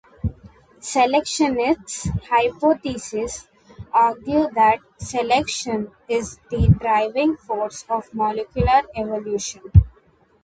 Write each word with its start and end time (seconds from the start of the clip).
Selectionist 0.79 2.07
hypotheses 2.27 3.47
argue 3.93 4.49
that 4.49 4.79
selection 4.97 5.91
is 6.07 6.39
the 6.49 6.69
driving 6.79 7.37
force 7.37 7.85
of 7.87 8.11
molecular 8.11 8.81
evolution. 8.95 9.61